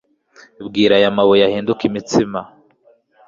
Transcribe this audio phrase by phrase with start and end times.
[0.67, 2.39] bwira aya mabuye ahinduke imitsima.'